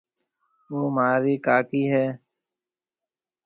او 0.71 0.77
مهارِي 0.95 1.35
ڪاڪِي 1.45 1.83
هيَ۔ 1.93 2.05